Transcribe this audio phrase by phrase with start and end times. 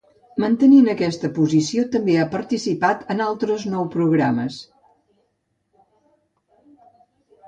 [0.43, 4.57] Mantenint aquesta posició, també ha participat en altres nou programes.